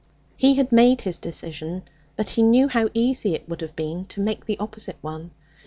[0.35, 1.83] He had made his decision;
[2.15, 5.29] but he knew how easy it would have been to make the opposite one.